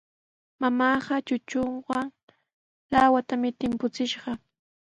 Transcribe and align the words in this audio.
Mamaaqa 0.61 1.15
chuchuqa 1.27 1.97
lawatami 2.91 3.49
timpuchiykan. 3.59 4.37